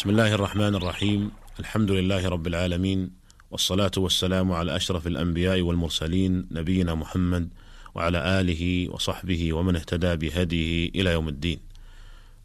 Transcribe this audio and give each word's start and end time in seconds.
بسم 0.00 0.10
الله 0.10 0.34
الرحمن 0.34 0.74
الرحيم 0.74 1.30
الحمد 1.60 1.90
لله 1.90 2.28
رب 2.28 2.46
العالمين 2.46 3.10
والصلاة 3.50 3.90
والسلام 3.96 4.52
على 4.52 4.76
أشرف 4.76 5.06
الأنبياء 5.06 5.60
والمرسلين 5.60 6.46
نبينا 6.50 6.94
محمد 6.94 7.48
وعلى 7.94 8.40
آله 8.40 8.88
وصحبه 8.88 9.52
ومن 9.52 9.76
اهتدى 9.76 10.16
بهديه 10.16 10.88
إلى 10.88 11.10
يوم 11.12 11.28
الدين 11.28 11.60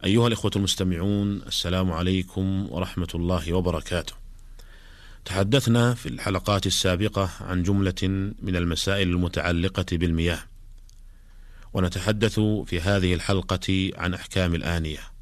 أيها 0.04 0.28
الإخوة 0.28 0.52
المستمعون 0.55 1.41
السلام 1.47 1.91
عليكم 1.91 2.68
ورحمة 2.71 3.07
الله 3.15 3.54
وبركاته 3.54 4.14
تحدثنا 5.26 5.94
في 5.94 6.10
الحلقات 6.10 6.68
السابقة 6.68 7.30
عن 7.42 7.64
جملة 7.64 8.34
من 8.42 8.56
المسائل 8.56 9.10
المتعلقة 9.10 9.86
بالمياه 9.92 10.40
ونتحدث 11.74 12.40
في 12.40 12.82
هذه 12.82 13.14
الحلقة 13.14 13.92
عن 13.98 14.14
أحكام 14.14 14.56
الآنية 14.56 15.14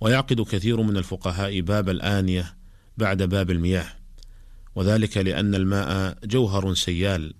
ويعقد 0.00 0.40
كثير 0.40 0.82
من 0.82 0.96
الفقهاء 0.96 1.60
باب 1.60 1.88
الآنية 1.88 2.56
بعد 2.96 3.22
باب 3.22 3.50
المياه 3.50 3.86
وذلك 4.74 5.16
لأن 5.16 5.54
الماء 5.54 6.18
جوهر 6.24 6.74
سيال 6.74 7.34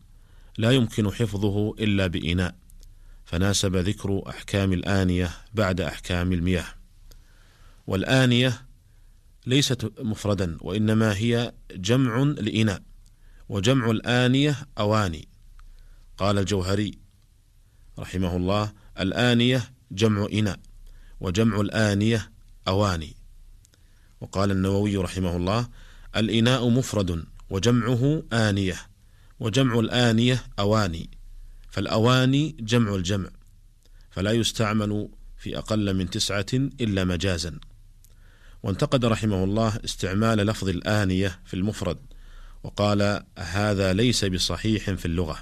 لا 0.59 0.71
يمكن 0.71 1.11
حفظه 1.11 1.75
إلا 1.79 2.07
بإناء 2.07 2.55
فناسب 3.25 3.77
ذكر 3.77 4.23
أحكام 4.29 4.73
الآنية 4.73 5.31
بعد 5.55 5.81
أحكام 5.81 6.33
المياه. 6.33 6.67
والآنية 7.87 8.67
ليست 9.47 9.93
مفردا 10.01 10.57
وإنما 10.61 11.17
هي 11.17 11.53
جمع 11.75 12.23
لإناء 12.23 12.83
وجمع 13.49 13.91
الآنية 13.91 14.57
أواني. 14.79 15.29
قال 16.19 16.39
الجوهري 16.39 16.99
رحمه 17.99 18.37
الله 18.37 18.73
الآنية 19.01 19.71
جمع 19.93 20.27
إناء 20.33 20.61
وجمع 21.21 21.61
الآنية 21.61 22.31
أواني. 22.69 23.15
وقال 24.21 24.51
النووي 24.51 24.97
رحمه 24.97 25.37
الله 25.37 25.69
الإناء 26.17 26.69
مفرد 26.69 27.25
وجمعه 27.51 28.23
آنية 28.33 28.77
وجمع 29.41 29.79
الآنية 29.79 30.45
أواني 30.59 31.11
فالأواني 31.71 32.57
جمع 32.61 32.95
الجمع 32.95 33.31
فلا 34.11 34.33
يستعمل 34.33 35.09
في 35.39 35.59
أقل 35.59 35.95
من 35.95 36.11
تسعة 36.11 36.47
إلا 36.53 37.05
مجازا. 37.05 37.59
وانتقد 38.63 39.05
رحمه 39.05 39.45
الله 39.45 39.81
استعمال 39.85 40.39
لفظ 40.39 40.69
الآنية 40.69 41.41
في 41.45 41.55
المفرد 41.55 41.99
وقال 42.63 43.23
هذا 43.39 43.93
ليس 43.93 44.25
بصحيح 44.25 44.91
في 44.91 45.07
اللغة. 45.07 45.39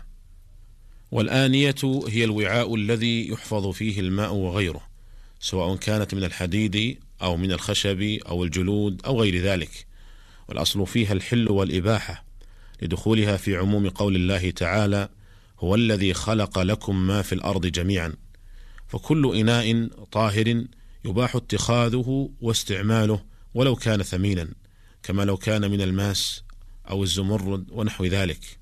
والآنية 1.10 1.74
هي 2.08 2.24
الوعاء 2.24 2.74
الذي 2.74 3.28
يحفظ 3.28 3.66
فيه 3.66 4.00
الماء 4.00 4.34
وغيره 4.34 4.88
سواء 5.40 5.76
كانت 5.76 6.14
من 6.14 6.24
الحديد 6.24 6.98
أو 7.22 7.36
من 7.36 7.52
الخشب 7.52 8.18
أو 8.28 8.44
الجلود 8.44 9.02
أو 9.06 9.20
غير 9.20 9.42
ذلك. 9.42 9.86
والأصل 10.48 10.86
فيها 10.86 11.12
الحل 11.12 11.50
والإباحة 11.50 12.24
لدخولها 12.82 13.36
في 13.36 13.56
عموم 13.56 13.88
قول 13.88 14.16
الله 14.16 14.50
تعالى 14.50 15.08
هو 15.60 15.74
الذي 15.74 16.14
خلق 16.14 16.58
لكم 16.58 17.06
ما 17.06 17.22
في 17.22 17.34
الأرض 17.34 17.66
جميعا 17.66 18.14
فكل 18.88 19.36
إناء 19.36 19.88
طاهر 20.12 20.64
يباح 21.04 21.36
اتخاذه 21.36 22.30
واستعماله 22.40 23.24
ولو 23.54 23.76
كان 23.76 24.02
ثمينا 24.02 24.48
كما 25.02 25.22
لو 25.22 25.36
كان 25.36 25.70
من 25.70 25.80
الماس 25.80 26.44
أو 26.90 27.02
الزمرد 27.02 27.66
ونحو 27.70 28.04
ذلك. 28.04 28.58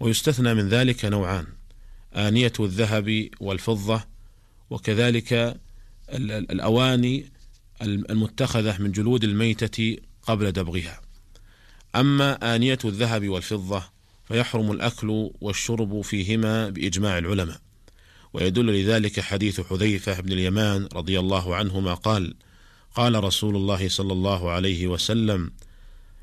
ويستثنى 0.00 0.54
من 0.54 0.68
ذلك 0.68 1.04
نوعان 1.04 1.46
آنية 2.14 2.52
الذهب 2.60 3.28
والفضة 3.40 4.04
وكذلك 4.70 5.60
الأواني 6.10 7.31
المتخذة 7.82 8.82
من 8.82 8.92
جلود 8.92 9.24
الميتة 9.24 9.96
قبل 10.22 10.52
دبغها. 10.52 11.00
أما 11.96 12.54
آنية 12.54 12.78
الذهب 12.84 13.28
والفضة 13.28 13.82
فيحرم 14.28 14.72
الأكل 14.72 15.30
والشرب 15.40 16.00
فيهما 16.00 16.68
بإجماع 16.70 17.18
العلماء. 17.18 17.60
ويدل 18.32 18.66
لذلك 18.66 19.20
حديث 19.20 19.60
حذيفة 19.60 20.20
بن 20.20 20.32
اليمان 20.32 20.88
رضي 20.94 21.18
الله 21.20 21.56
عنهما 21.56 21.94
قال 21.94 22.34
قال 22.94 23.24
رسول 23.24 23.56
الله 23.56 23.88
صلى 23.88 24.12
الله 24.12 24.50
عليه 24.50 24.86
وسلم 24.86 25.50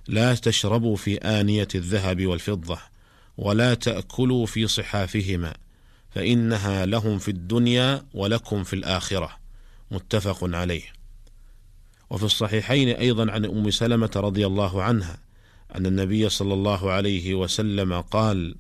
لا 0.08 0.36
تشربوا 0.36 0.96
في 0.96 1.18
آنية 1.18 1.68
الذهب 1.76 2.26
والفضة 2.26 2.80
ولا 3.38 3.74
تأكلوا 3.74 4.46
في 4.46 4.68
صحافهما 4.68 5.54
فإنها 6.16 6.86
لهم 6.86 7.20
في 7.20 7.32
الدنيا 7.32 8.06
ولكم 8.14 8.64
في 8.64 8.74
الآخرة. 8.74 9.38
متفق 9.92 10.38
عليه. 10.44 10.99
وفي 12.10 12.24
الصحيحين 12.24 12.90
أيضا 12.90 13.32
عن 13.32 13.46
أم 13.46 13.72
سلمة 13.72 14.12
رضي 14.16 14.46
الله 14.46 14.84
عنها 14.84 15.18
أن 15.76 15.86
النبي 15.86 16.30
صلى 16.30 16.54
الله 16.54 16.92
عليه 16.92 17.34
وسلم 17.34 18.02
قال 18.02 18.56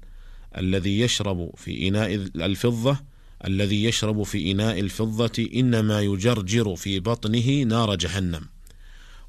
الذي 0.57 0.99
يشرب 0.99 1.51
في 1.57 1.87
إناء 1.87 2.15
الفضة 2.35 2.99
الذي 3.45 3.83
يشرب 3.83 4.23
في 4.23 4.51
إناء 4.51 4.79
الفضة 4.79 5.49
إنما 5.55 6.01
يجرجر 6.01 6.75
في 6.75 6.99
بطنه 6.99 7.63
نار 7.63 7.95
جهنم. 7.95 8.45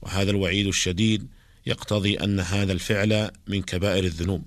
وهذا 0.03 0.31
الوعيد 0.31 0.67
الشديد 0.67 1.27
يقتضي 1.67 2.15
أن 2.15 2.41
هذا 2.41 2.73
الفعل 2.73 3.31
من 3.49 3.63
كبائر 3.63 4.05
الذنوب. 4.05 4.43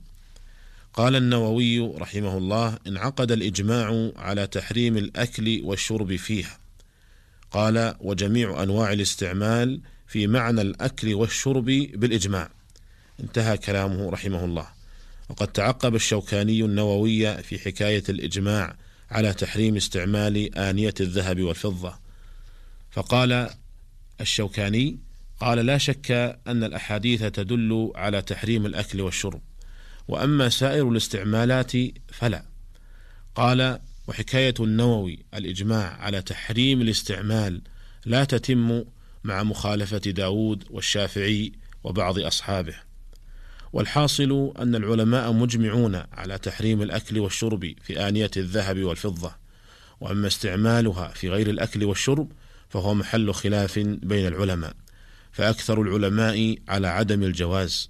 قال 0.93 1.15
النووي 1.15 1.79
رحمه 1.79 2.37
الله 2.37 2.77
انعقد 2.87 3.31
الإجماع 3.31 4.11
على 4.15 4.47
تحريم 4.47 4.97
الأكل 4.97 5.61
والشرب 5.63 6.15
فيها. 6.15 6.62
قال 7.53 7.95
وجميع 7.99 8.63
أنواع 8.63 8.93
الاستعمال 8.93 9.81
في 10.07 10.27
معنى 10.27 10.61
الأكل 10.61 11.13
والشرب 11.13 11.65
بالإجماع. 11.65 12.49
انتهى 13.19 13.57
كلامه 13.57 14.09
رحمه 14.09 14.45
الله. 14.45 14.67
وقد 15.29 15.47
تعقب 15.47 15.95
الشوكاني 15.95 16.61
النووي 16.61 17.43
في 17.43 17.59
حكاية 17.59 18.03
الإجماع 18.09 18.75
على 19.11 19.33
تحريم 19.33 19.75
استعمال 19.75 20.57
آنية 20.57 20.93
الذهب 20.99 21.41
والفضة. 21.41 21.99
فقال 22.91 23.49
الشوكاني 24.21 24.97
قال 25.39 25.65
لا 25.65 25.77
شك 25.77 26.11
أن 26.47 26.63
الأحاديث 26.63 27.23
تدل 27.23 27.91
على 27.95 28.21
تحريم 28.21 28.65
الأكل 28.65 29.01
والشرب 29.01 29.41
وأما 30.07 30.49
سائر 30.49 30.89
الاستعمالات 30.89 31.71
فلا. 32.11 32.45
قال 33.35 33.79
وحكاية 34.07 34.53
النووي 34.59 35.25
الإجماع 35.33 35.97
على 36.01 36.21
تحريم 36.21 36.81
الاستعمال 36.81 37.61
لا 38.05 38.23
تتم 38.23 38.83
مع 39.23 39.43
مخالفة 39.43 39.97
داود 39.97 40.63
والشافعي 40.69 41.51
وبعض 41.83 42.19
أصحابه. 42.19 42.75
والحاصل 43.73 44.53
أن 44.59 44.75
العلماء 44.75 45.31
مجمعون 45.31 46.03
على 46.11 46.37
تحريم 46.37 46.81
الأكل 46.81 47.19
والشرب 47.19 47.73
في 47.81 48.07
آنية 48.07 48.31
الذهب 48.37 48.83
والفضة 48.83 49.35
وأما 50.01 50.27
استعمالها 50.27 51.07
في 51.07 51.29
غير 51.29 51.49
الأكل 51.49 51.83
والشرب 51.83 52.31
فهو 52.69 52.93
محل 52.93 53.33
خلاف 53.33 53.79
بين 53.79 54.27
العلماء 54.27 54.73
فأكثر 55.31 55.81
العلماء 55.81 56.55
على 56.67 56.87
عدم 56.87 57.23
الجواز 57.23 57.89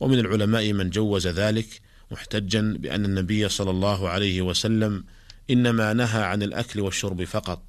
ومن 0.00 0.18
العلماء 0.18 0.72
من 0.72 0.90
جوز 0.90 1.26
ذلك 1.26 1.80
محتجا 2.10 2.76
بأن 2.78 3.04
النبي 3.04 3.48
صلى 3.48 3.70
الله 3.70 4.08
عليه 4.08 4.42
وسلم 4.42 5.04
إنما 5.50 5.92
نهى 5.92 6.22
عن 6.22 6.42
الأكل 6.42 6.80
والشرب 6.80 7.24
فقط 7.24 7.62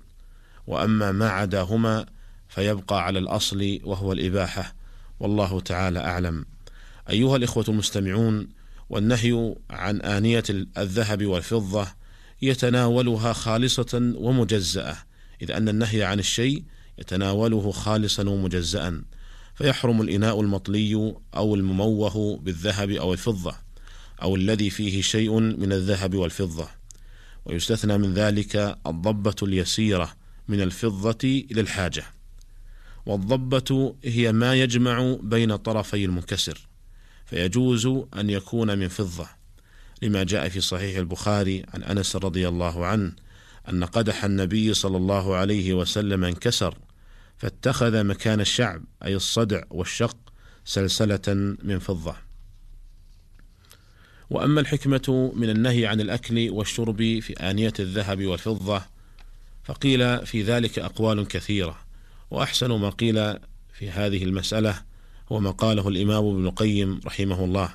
وأما 0.67 1.11
ما 1.11 1.29
عداهما 1.29 2.05
فيبقى 2.49 3.05
على 3.05 3.19
الأصل 3.19 3.79
وهو 3.83 4.11
الإباحة 4.11 4.75
والله 5.19 5.59
تعالى 5.59 5.99
أعلم. 5.99 6.45
أيها 7.09 7.35
الإخوة 7.35 7.65
المستمعون 7.67 8.47
والنهي 8.89 9.55
عن 9.69 10.01
آنية 10.01 10.43
الذهب 10.77 11.25
والفضة 11.25 11.87
يتناولها 12.41 13.33
خالصة 13.33 14.13
ومجزأة 14.15 14.97
إذ 15.41 15.51
أن 15.51 15.69
النهي 15.69 16.03
عن 16.03 16.19
الشيء 16.19 16.63
يتناوله 16.99 17.71
خالصا 17.71 18.29
ومجزأ 18.29 19.03
فيحرم 19.55 20.01
الإناء 20.01 20.41
المطلي 20.41 21.16
أو 21.35 21.55
المموه 21.55 22.37
بالذهب 22.37 22.89
أو 22.89 23.13
الفضة 23.13 23.55
أو 24.21 24.35
الذي 24.35 24.69
فيه 24.69 25.01
شيء 25.01 25.39
من 25.39 25.73
الذهب 25.73 26.16
والفضة. 26.16 26.67
ويستثنى 27.45 27.97
من 27.97 28.13
ذلك 28.13 28.77
الضبة 28.87 29.35
اليسيرة 29.43 30.13
من 30.47 30.61
الفضة 30.61 31.45
للحاجة 31.51 32.03
والضبة 33.05 33.95
هي 34.03 34.31
ما 34.31 34.55
يجمع 34.55 35.17
بين 35.21 35.55
طرفي 35.55 36.05
المنكسر 36.05 36.67
فيجوز 37.25 37.85
أن 38.15 38.29
يكون 38.29 38.77
من 38.77 38.87
فضة 38.87 39.27
لما 40.01 40.23
جاء 40.23 40.49
في 40.49 40.61
صحيح 40.61 40.97
البخاري 40.97 41.65
عن 41.73 41.83
أنس 41.83 42.15
رضي 42.15 42.47
الله 42.47 42.85
عنه 42.85 43.11
أن 43.69 43.83
قدح 43.83 44.25
النبي 44.25 44.73
صلى 44.73 44.97
الله 44.97 45.35
عليه 45.35 45.73
وسلم 45.73 46.23
انكسر 46.23 46.77
فاتخذ 47.37 48.03
مكان 48.03 48.41
الشعب 48.41 48.83
أي 49.05 49.15
الصدع 49.15 49.63
والشق 49.69 50.17
سلسلة 50.65 51.55
من 51.63 51.79
فضة. 51.79 52.24
وأما 54.29 54.61
الحكمة 54.61 55.31
من 55.35 55.49
النهي 55.49 55.85
عن 55.85 56.01
الأكل 56.01 56.49
والشرب 56.49 56.97
في 56.97 57.33
آنية 57.33 57.73
الذهب 57.79 58.25
والفضة 58.25 58.81
فقيل 59.63 60.25
في 60.25 60.43
ذلك 60.43 60.79
أقوال 60.79 61.27
كثيرة. 61.27 61.77
وأحسن 62.31 62.72
ما 62.72 62.89
قيل 62.89 63.37
في 63.73 63.89
هذه 63.89 64.23
المسألة 64.23 64.81
هو 65.31 65.39
ما 65.39 65.51
قاله 65.51 65.87
الإمام 65.87 66.25
ابن 66.25 66.45
القيم 66.47 66.99
رحمه 67.05 67.43
الله. 67.43 67.69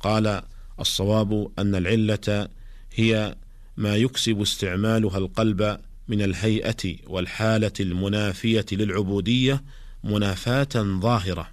قال 0.00 0.42
الصواب 0.80 1.50
أن 1.58 1.74
العلة 1.74 2.48
هي 2.94 3.36
ما 3.76 3.96
يكسب 3.96 4.40
استعمالها 4.40 5.18
القلب 5.18 5.80
من 6.08 6.22
الهيئة 6.22 6.96
والحالة 7.06 7.72
المنافية 7.80 8.66
للعبودية 8.72 9.64
منافاة 10.04 11.00
ظاهرة. 11.00 11.50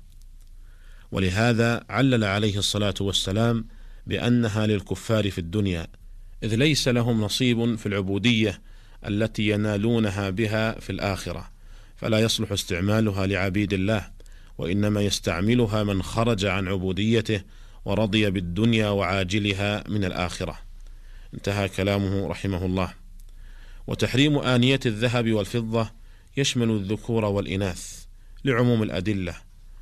ولهذا 1.12 1.86
علل 1.90 2.24
عليه 2.24 2.58
الصلاة 2.58 2.94
والسلام 3.02 3.66
بأنها 4.08 4.68
للكفار 4.68 5.32
في 5.32 5.38
الدنيا 5.38 5.88
إذ 6.44 6.56
ليس 6.56 6.88
لهم 6.88 7.22
نصيب 7.22 7.76
في 7.76 7.86
العبودية 7.86 8.62
التي 9.08 9.50
ينالونها 9.50 10.30
بها 10.30 10.80
في 10.80 10.90
الآخرة 10.90 11.50
فلا 11.96 12.20
يصلح 12.20 12.52
استعمالها 12.52 13.28
لعبيد 13.28 13.74
الله 13.74 14.12
وإنما 14.58 15.02
يستعملها 15.02 15.84
من 15.84 16.04
خرج 16.04 16.46
عن 16.46 16.68
عبوديته 16.68 17.42
ورضي 17.86 18.30
بالدنيا 18.30 18.90
وعاجلها 18.90 19.84
من 19.90 20.06
الآخرة. 20.06 20.60
انتهى 21.34 21.70
كلامه 21.70 22.28
رحمه 22.28 22.66
الله. 22.66 22.94
وتحريم 23.88 24.38
آنية 24.38 24.80
الذهب 24.86 25.32
والفضة 25.32 25.92
يشمل 26.38 26.70
الذكور 26.70 27.26
والإناث 27.26 28.04
لعموم 28.46 28.84
الأدلة 28.84 29.36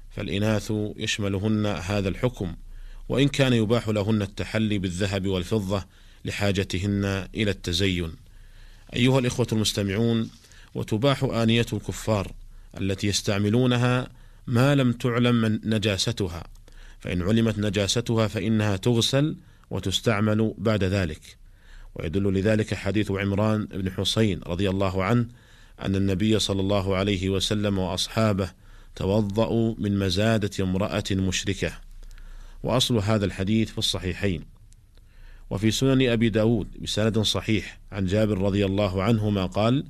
فالإناث 0.09 0.73
يشملهن 0.97 1.65
هذا 1.65 2.09
الحكم 2.09 2.55
وإن 3.11 3.27
كان 3.27 3.53
يباح 3.53 3.89
لهن 3.89 4.21
التحلي 4.21 4.77
بالذهب 4.77 5.27
والفضة 5.27 5.85
لحاجتهن 6.25 7.27
إلى 7.35 7.51
التزين. 7.51 8.11
أيها 8.95 9.19
الإخوة 9.19 9.47
المستمعون 9.51 10.29
وتباح 10.75 11.23
آنية 11.23 11.65
الكفار 11.73 12.31
التي 12.81 13.07
يستعملونها 13.07 14.07
ما 14.47 14.75
لم 14.75 14.91
تعلم 14.91 15.35
من 15.35 15.59
نجاستها. 15.63 16.43
فإن 16.99 17.21
علمت 17.21 17.59
نجاستها 17.59 18.27
فإنها 18.27 18.77
تغسل 18.77 19.35
وتستعمل 19.69 20.53
بعد 20.57 20.83
ذلك. 20.83 21.37
ويدل 21.95 22.33
لذلك 22.33 22.73
حديث 22.73 23.11
عمران 23.11 23.65
بن 23.65 23.91
حسين 23.91 24.41
رضي 24.47 24.69
الله 24.69 25.03
عنه 25.03 25.25
أن 25.81 25.95
النبي 25.95 26.39
صلى 26.39 26.61
الله 26.61 26.95
عليه 26.95 27.29
وسلم 27.29 27.79
وأصحابه 27.79 28.51
توضأوا 28.95 29.75
من 29.77 29.99
مزادة 29.99 30.63
امرأة 30.63 31.03
مشركة. 31.11 31.90
وأصل 32.63 32.97
هذا 32.97 33.25
الحديث 33.25 33.71
في 33.71 33.77
الصحيحين. 33.77 34.43
وفي 35.49 35.71
سنن 35.71 36.09
أبي 36.09 36.29
داود 36.29 36.67
بسند 36.81 37.19
صحيح 37.19 37.79
عن 37.91 38.05
جابر 38.05 38.37
رضي 38.37 38.65
الله 38.65 39.03
عنهما 39.03 39.45
قال 39.45 39.85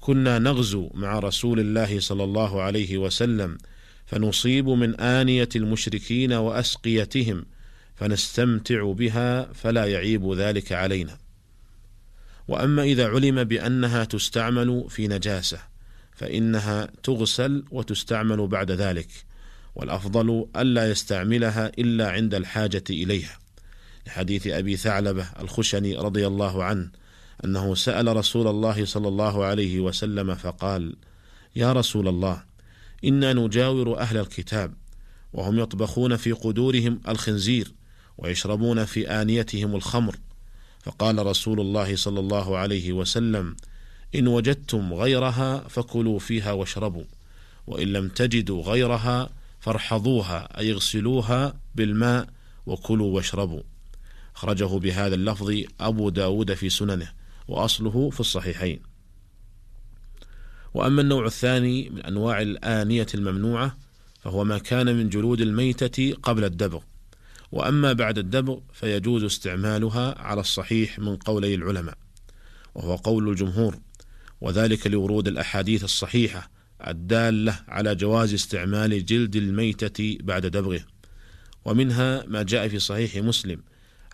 كنا 0.00 0.38
نغزو 0.38 0.90
مع 0.94 1.18
رسول 1.18 1.60
الله 1.60 2.00
صلى 2.00 2.24
الله 2.24 2.62
عليه 2.62 2.98
وسلم 2.98 3.58
فنصيب 4.06 4.68
من 4.68 5.00
آنية 5.00 5.48
المشركين 5.56 6.32
وأسقيتهم 6.32 7.44
فنستمتع 7.94 8.92
بها 8.92 9.52
فلا 9.52 9.86
يعيب 9.86 10.32
ذلك 10.32 10.72
علينا. 10.72 11.18
وأما 12.48 12.82
إذا 12.82 13.08
علم 13.08 13.44
بأنها 13.44 14.04
تستعمل 14.04 14.84
في 14.88 15.08
نجاسة 15.08 15.58
فإنها 16.12 16.88
تغسل 17.02 17.64
وتستعمل 17.70 18.46
بعد 18.46 18.70
ذلك. 18.70 19.08
والأفضل 19.74 20.46
ألا 20.56 20.90
يستعملها 20.90 21.72
إلا 21.78 22.10
عند 22.10 22.34
الحاجة 22.34 22.84
إليها. 22.90 23.38
لحديث 24.06 24.46
أبي 24.46 24.76
ثعلبة 24.76 25.26
الخشني 25.40 25.96
رضي 25.96 26.26
الله 26.26 26.64
عنه 26.64 26.90
أنه 27.44 27.74
سأل 27.74 28.16
رسول 28.16 28.48
الله 28.48 28.84
صلى 28.84 29.08
الله 29.08 29.44
عليه 29.44 29.80
وسلم 29.80 30.34
فقال 30.34 30.96
يا 31.56 31.72
رسول 31.72 32.08
الله 32.08 32.42
إنا 33.04 33.32
نجاور 33.32 33.98
أهل 33.98 34.18
الكتاب 34.18 34.74
وهم 35.32 35.58
يطبخون 35.58 36.16
في 36.16 36.32
قدورهم 36.32 37.00
الخنزير 37.08 37.72
ويشربون 38.18 38.84
في 38.84 39.08
آنيتهم 39.08 39.76
الخمر. 39.76 40.16
فقال 40.82 41.26
رسول 41.26 41.60
الله 41.60 41.96
صلى 41.96 42.20
الله 42.20 42.56
عليه 42.56 42.92
وسلم 42.92 43.56
إن 44.14 44.28
وجدتم 44.28 44.94
غيرها 44.94 45.68
فكلوا 45.68 46.18
فيها 46.18 46.52
واشربوا 46.52 47.04
وإن 47.66 47.92
لم 47.92 48.08
تجدوا 48.08 48.62
غيرها 48.62 49.30
فارحضوها 49.62 50.58
أي 50.58 50.72
اغسلوها 50.72 51.60
بالماء 51.74 52.28
وكلوا 52.66 53.14
واشربوا. 53.16 53.62
أخرجه 54.36 54.78
بهذا 54.78 55.14
اللفظ 55.14 55.62
أبو 55.80 56.08
داود 56.08 56.54
في 56.54 56.68
سننه 56.70 57.12
وأصله 57.48 58.10
في 58.10 58.20
الصحيحين. 58.20 58.80
وأما 60.74 61.02
النوع 61.02 61.26
الثاني 61.26 61.90
من 61.90 62.02
أنواع 62.02 62.42
الآنية 62.42 63.06
الممنوعة 63.14 63.76
فهو 64.22 64.44
ما 64.44 64.58
كان 64.58 64.96
من 64.96 65.08
جلود 65.08 65.40
الميتة 65.40 66.14
قبل 66.22 66.44
الدبغ. 66.44 66.80
وأما 67.52 67.92
بعد 67.92 68.18
الدبغ 68.18 68.58
فيجوز 68.72 69.24
استعمالها 69.24 70.18
على 70.18 70.40
الصحيح 70.40 70.98
من 70.98 71.16
قولي 71.16 71.54
العلماء 71.54 71.98
وهو 72.74 72.96
قول 72.96 73.28
الجمهور 73.28 73.78
وذلك 74.40 74.86
لورود 74.86 75.28
الأحاديث 75.28 75.84
الصحيحة 75.84 76.51
الدالة 76.86 77.60
على 77.68 77.94
جواز 77.94 78.34
استعمال 78.34 79.04
جلد 79.04 79.36
الميتة 79.36 80.18
بعد 80.20 80.46
دبغه. 80.46 80.80
ومنها 81.64 82.24
ما 82.26 82.42
جاء 82.42 82.68
في 82.68 82.78
صحيح 82.78 83.16
مسلم. 83.16 83.62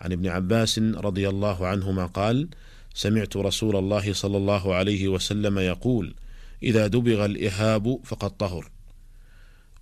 عن 0.01 0.11
ابن 0.11 0.27
عباس 0.27 0.79
رضي 0.79 1.29
الله 1.29 1.67
عنهما 1.67 2.05
قال 2.05 2.49
سمعت 2.93 3.37
رسول 3.37 3.75
الله 3.75 4.13
صلى 4.13 4.37
الله 4.37 4.75
عليه 4.75 5.07
وسلم 5.07 5.59
يقول 5.59 6.15
إذا 6.63 6.87
دبغ 6.87 7.25
الإهاب 7.25 7.99
فقد 8.03 8.29
طهر. 8.29 8.71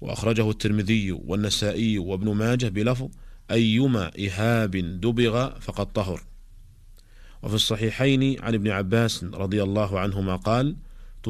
وأخرجه 0.01 0.49
الترمذي 0.49 1.11
والنسائي 1.11 1.97
وابن 1.97 2.33
ماجه 2.33 2.67
بلفظ 2.67 3.09
أيما 3.51 4.11
إهاب 4.19 4.71
دبغ 5.01 5.59
فقد 5.59 5.85
طهر. 5.85 6.21
وفي 7.43 7.55
الصحيحين 7.55 8.41
عن 8.41 8.53
ابن 8.53 8.67
عباس 8.67 9.23
رضي 9.23 9.63
الله 9.63 9.99
عنهما 9.99 10.35
قال 10.35 10.75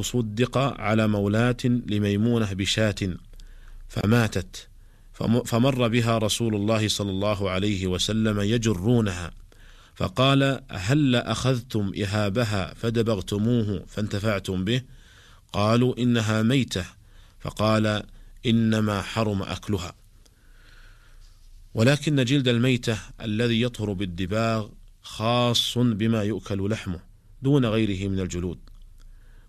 تصدق 0.01 0.57
على 0.57 1.07
مولاة 1.07 1.57
لميمونة 1.63 2.53
بشاة 2.53 2.95
فماتت. 3.89 4.67
فمر 5.45 5.87
بها 5.87 6.17
رسول 6.17 6.55
الله 6.55 6.87
صلى 6.87 7.09
الله 7.09 7.49
عليه 7.49 7.87
وسلم 7.87 8.39
يجرونها. 8.39 9.31
فقال 9.95 10.61
هل 10.71 11.15
أخذتم 11.15 11.91
إهابها 12.03 12.73
فدبغتموه 12.73 13.83
فانتفعتم 13.87 14.65
به؟ 14.65 14.81
قالوا 15.53 15.97
إنها 15.97 16.41
ميتة. 16.41 16.85
فقال 17.39 18.03
إنما 18.45 19.01
حرم 19.01 19.43
أكلها. 19.43 19.95
ولكن 21.73 22.23
جلد 22.23 22.47
الميتة 22.47 22.97
الذي 23.21 23.61
يطهر 23.61 23.93
بالدباغ 23.93 24.69
خاص 25.01 25.77
بما 25.77 26.23
يؤكل 26.23 26.69
لحمه 26.69 26.99
دون 27.41 27.65
غيره 27.65 28.07
من 28.07 28.19
الجلود. 28.19 28.59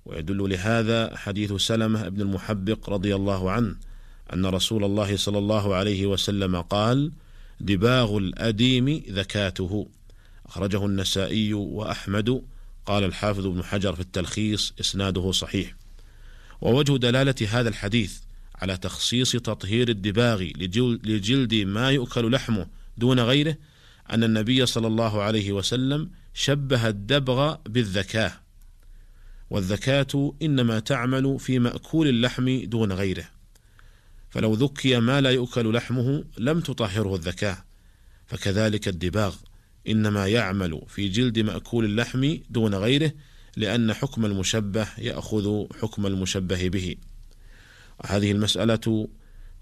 ويدل 0.09 0.51
لهذا 0.51 1.17
حديث 1.17 1.53
سلمة 1.53 2.09
بن 2.09 2.21
المحبق 2.21 2.91
رضي 2.91 3.15
الله 3.15 3.51
عنه 3.51 3.77
أن 4.33 4.47
رسول 4.47 4.85
الله 4.85 5.17
صلى 5.17 5.39
الله 5.39 5.75
عليه 5.75 6.07
وسلم 6.07 6.61
قال 6.61 7.13
دباغ 7.61 8.17
الأديم 8.17 9.03
ذكاته 9.11 9.89
أخرجه 10.47 10.87
النسائي 10.87 11.55
وأحمد 11.55 12.43
قال 12.87 13.05
الحافظ 13.05 13.47
ابن 13.47 13.65
حجر 13.65 13.95
في 13.95 14.01
التلخيص 14.01 14.73
إسناده 14.81 15.33
صحيح. 15.33 15.75
ووجه 16.61 16.97
دلالة 16.97 17.35
هذا 17.51 17.69
الحديث 17.69 18.19
على 18.55 18.77
تخصيص 18.77 19.33
تطهير 19.33 19.89
الدباغ 19.89 20.43
لجلد 21.05 21.55
ما 21.55 21.91
يؤكل 21.91 22.33
لحمه 22.33 22.67
دون 22.99 23.21
غيره 23.21 23.57
أن 24.11 24.25
النبي 24.25 24.67
صلى 24.67 24.87
الله 24.87 25.23
عليه 25.23 25.53
وسلم 25.53 26.11
شبه 26.35 26.89
الدبغ 26.89 27.57
بالذكاة 27.67 28.33
والذكاة 29.51 30.35
إنما 30.43 30.81
تعمل 30.81 31.39
في 31.39 31.59
مأكول 31.59 32.09
اللحم 32.09 32.61
دون 32.65 32.93
غيره. 32.93 33.25
فلو 34.31 34.55
ذكي 34.55 35.01
ما 35.01 35.21
لا 35.21 35.31
يؤكل 35.31 35.75
لحمه 35.75 36.25
لم 36.39 36.61
تطهره 36.61 37.15
الذكاة 37.15 37.65
فكذلك 38.27 38.89
الدباغ 38.89 39.37
إنما 39.89 40.27
يعمل 40.27 40.83
في 40.89 41.09
جلد 41.09 41.39
مأكول 41.39 41.85
اللحم 41.85 42.37
دون 42.51 42.75
غيره 42.75 43.13
لأن 43.57 43.93
حكم 43.93 44.25
المشبه 44.25 44.89
يأخذ 44.99 45.67
حكم 45.81 46.07
المشبه 46.07 46.69
به. 46.69 46.97
وهذه 48.05 48.33
المسألة 48.33 49.09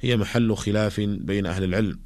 هي 0.01 0.17
محل 0.17 0.57
خلاف 0.57 1.01
بين 1.01 1.47
أهل 1.47 1.65
العلم. 1.65 1.99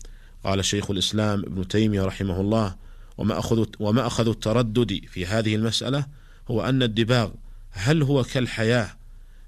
قال 0.44 0.64
شيخ 0.64 0.90
الإسلام 0.90 1.40
ابن 1.40 1.68
تيمية 1.68 2.02
رحمه 2.02 2.40
الله 2.40 2.76
وما 3.18 3.38
أخذ, 3.38 3.66
وما 3.80 4.06
أخذ 4.06 4.28
التردد 4.28 5.00
في 5.08 5.26
هذه 5.26 5.54
المسألة 5.54 6.06
هو 6.49 6.62
أن 6.62 6.82
الدباغ 6.82 7.30
هل 7.71 8.03
هو 8.03 8.25
كالحياة 8.25 8.97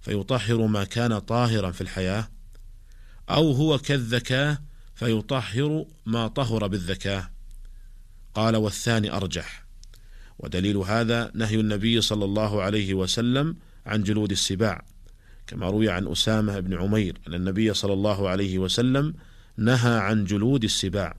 فيطهر 0.00 0.67
ما 0.67 0.85
كان 0.85 1.19
طاهرا 1.19 1.71
في 1.71 1.81
الحياة؟ 1.81 2.29
أو 3.31 3.52
هو 3.52 3.79
كالذكاة 3.79 4.59
فيطهر 4.95 5.87
ما 6.07 6.29
طهر 6.29 6.67
بالذكاة 6.67 7.31
قال 8.35 8.57
والثاني 8.57 9.12
أرجح. 9.12 9.64
ودليل 10.38 10.76
هذا 10.76 11.31
نهي 11.35 11.61
النبي 11.61 12.00
صلى 12.00 12.25
الله 12.25 12.62
عليه 12.62 12.95
وسلم 12.95 13.57
عن 13.87 14.02
جلود 14.02 14.31
السباع 14.31 14.85
كما 15.47 15.71
روي 15.71 15.91
عن 15.91 16.09
أسامة 16.09 16.61
بن 16.61 16.81
عمير 16.83 17.21
أن 17.29 17.35
النبي 17.35 17.75
صلى 17.75 17.93
الله 17.93 18.29
عليه 18.29 18.59
وسلم 18.59 19.14
نهى 19.57 19.99
عن 19.99 20.25
جلود 20.25 20.64
السباع. 20.64 21.17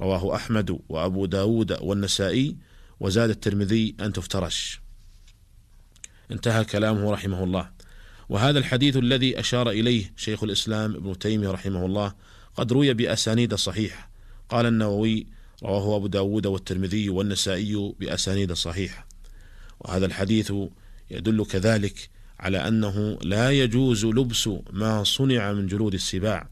رواه 0.00 0.36
أحمد 0.36 0.78
وأبو 0.88 1.26
داود 1.26 1.72
والنسائي 1.80 2.56
وزاد 3.00 3.30
الترمذي 3.30 3.94
أن 4.00 4.12
تفترش. 4.12 4.80
انتهى 6.30 6.64
كلامه 6.64 7.12
رحمه 7.12 7.44
الله. 7.44 7.70
وهذا 8.28 8.58
الحديث 8.58 8.96
الذي 8.96 9.40
أشار 9.40 9.70
إليه 9.70 10.12
شيخ 10.16 10.44
الإسلام 10.44 10.94
ابن 10.94 11.18
تيمية 11.18 11.50
رحمه 11.50 11.86
الله 11.86 12.14
قد 12.56 12.72
روي 12.72 12.94
بأسانيد 12.94 13.54
صحيحة. 13.54 14.10
قال 14.48 14.66
النووي 14.66 15.26
رواه 15.62 15.96
أبو 15.96 16.06
داود 16.06 16.46
والترمذي 16.46 17.08
والنسائي 17.08 17.94
بأسانيد 18.00 18.52
صحيحة. 18.52 19.08
وهذا 19.80 20.06
الحديث 20.06 20.52
يدل 21.10 21.44
كذلك 21.44 22.10
على 22.40 22.68
أنه 22.68 23.18
لا 23.22 23.50
يجوز 23.50 24.06
لبس 24.06 24.48
ما 24.72 25.04
صنع 25.04 25.52
من 25.52 25.66
جلود 25.66 25.94
السباع. 25.94 26.48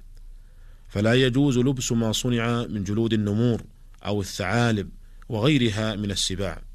فلا 0.88 1.14
يجوز 1.14 1.58
لبس 1.58 1.92
ما 1.92 2.12
صنع 2.12 2.66
من 2.66 2.84
جلود 2.84 3.12
النمور 3.12 3.62
أو 4.04 4.20
الثعالب 4.20 4.90
وغيرها 5.28 5.96
من 5.96 6.10
السباع. 6.10 6.65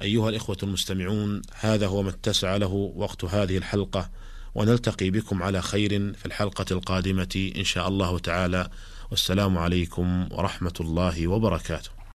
أيها 0.00 0.28
الإخوة 0.28 0.56
المستمعون 0.62 1.42
هذا 1.60 1.86
هو 1.86 2.02
ما 2.02 2.10
اتسع 2.10 2.56
له 2.56 2.92
وقت 2.96 3.24
هذه 3.24 3.56
الحلقة 3.58 4.10
ونلتقي 4.54 5.10
بكم 5.10 5.42
على 5.42 5.62
خير 5.62 5.90
في 6.14 6.26
الحلقة 6.26 6.66
القادمة 6.70 7.52
إن 7.56 7.64
شاء 7.64 7.88
الله 7.88 8.18
تعالى. 8.18 8.68
والسلام 9.10 9.58
عليكم 9.58 10.28
ورحمة 10.30 10.74
الله 10.80 11.28
وبركاته. 11.28 11.94